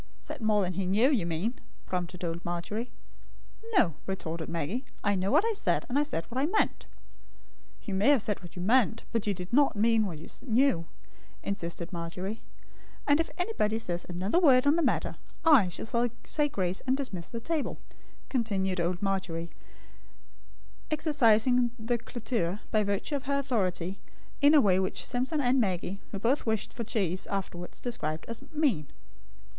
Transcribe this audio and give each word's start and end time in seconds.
"Said 0.17 0.41
more 0.41 0.63
than 0.63 0.73
he 0.73 0.87
knew, 0.87 1.11
you 1.11 1.27
mean," 1.27 1.59
prompted 1.85 2.23
old 2.23 2.43
Margery. 2.43 2.89
"No," 3.77 3.93
retorted 4.07 4.49
Maggie, 4.49 4.83
"I 5.03 5.13
know 5.13 5.29
what 5.29 5.45
I 5.45 5.53
said; 5.53 5.85
and 5.87 5.99
I 5.99 6.01
said 6.01 6.25
what 6.25 6.39
I 6.41 6.47
meant." 6.47 6.87
"You 7.83 7.93
may 7.93 8.09
have 8.09 8.23
said 8.23 8.41
what 8.41 8.55
you 8.55 8.63
meant, 8.63 9.03
but 9.11 9.27
you 9.27 9.35
did 9.35 9.53
not 9.53 9.75
mean 9.75 10.07
what 10.07 10.17
you 10.17 10.27
knew," 10.47 10.87
insisted 11.43 11.93
Margery; 11.93 12.41
"and 13.05 13.19
if 13.19 13.29
anybody 13.37 13.77
says 13.77 14.03
another 14.09 14.39
word 14.39 14.65
on 14.65 14.75
the 14.75 14.81
matter, 14.81 15.17
I 15.45 15.69
shall 15.69 16.09
say 16.25 16.49
grace 16.49 16.81
and 16.87 16.97
dismiss 16.97 17.29
the 17.29 17.39
table," 17.39 17.77
continued 18.27 18.79
old 18.79 19.03
Margery, 19.03 19.51
exercising 20.89 21.69
the 21.77 21.99
cloture, 21.99 22.61
by 22.71 22.83
virtue 22.83 23.15
of 23.17 23.25
her 23.25 23.37
authority, 23.37 23.99
in 24.41 24.55
a 24.55 24.61
way 24.61 24.79
which 24.79 25.05
Simpson 25.05 25.41
and 25.41 25.61
Maggie, 25.61 26.01
who 26.11 26.17
both 26.17 26.47
wished 26.47 26.73
for 26.73 26.83
cheese, 26.83 27.27
afterwards 27.27 27.79
described 27.79 28.25
as 28.27 28.41
"mean." 28.51 28.87